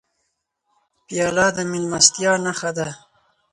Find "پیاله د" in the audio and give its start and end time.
1.05-1.57